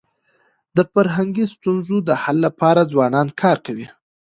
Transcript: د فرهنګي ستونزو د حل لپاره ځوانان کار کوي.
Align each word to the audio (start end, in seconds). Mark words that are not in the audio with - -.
د 0.75 0.77
فرهنګي 0.91 1.45
ستونزو 1.53 1.95
د 2.07 2.09
حل 2.21 2.37
لپاره 2.45 2.89
ځوانان 2.91 3.27
کار 3.41 3.57
کوي. 3.65 3.87